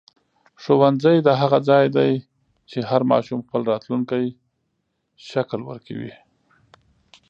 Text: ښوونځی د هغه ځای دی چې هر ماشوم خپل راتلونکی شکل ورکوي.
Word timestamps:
ښوونځی 0.61 1.17
د 1.27 1.29
هغه 1.41 1.59
ځای 1.69 1.85
دی 1.97 2.11
چې 2.69 2.79
هر 2.89 3.01
ماشوم 3.11 3.39
خپل 3.47 3.61
راتلونکی 3.71 4.23
شکل 5.29 5.59
ورکوي. 5.69 6.13